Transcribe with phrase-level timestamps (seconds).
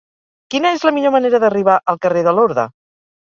[0.53, 2.67] Quina és la millor manera d'arribar al carrer de Lorda?